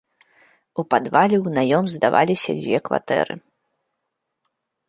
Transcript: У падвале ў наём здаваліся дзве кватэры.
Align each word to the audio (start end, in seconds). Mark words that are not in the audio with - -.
У 0.83 0.85
падвале 0.93 1.35
ў 1.37 1.47
наём 1.59 1.85
здаваліся 1.97 2.51
дзве 2.61 2.77
кватэры. 2.91 3.35